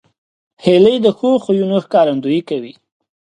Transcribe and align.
هیلۍ 0.63 0.97
د 1.05 1.07
ښو 1.17 1.29
خویونو 1.43 1.77
ښکارندویي 1.85 2.41
کوي 2.49 2.73